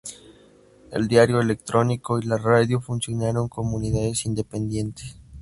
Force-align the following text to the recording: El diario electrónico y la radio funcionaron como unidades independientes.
El 0.89 1.07
diario 1.07 1.39
electrónico 1.39 2.17
y 2.17 2.23
la 2.23 2.37
radio 2.39 2.81
funcionaron 2.81 3.47
como 3.47 3.75
unidades 3.77 4.25
independientes. 4.25 5.15